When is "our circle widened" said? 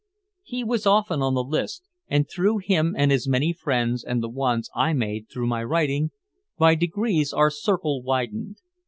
7.33-8.57